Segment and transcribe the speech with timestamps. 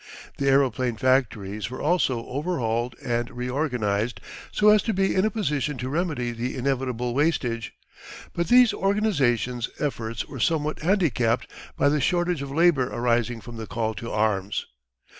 [0.37, 4.19] The aeroplane factories were also, overhauled and re organised
[4.51, 7.75] so as to be in a position to remedy the inevitable wastage,
[8.33, 11.45] but these organisation efforts were somewhat handicapped
[11.77, 14.65] by the shortage of labour arising from the call to arms.